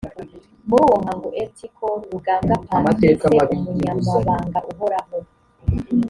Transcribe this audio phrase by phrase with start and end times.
[0.67, 2.55] muri uwo muhango lt col rugambwa
[2.85, 5.17] patrice umunyamabanga uhoraho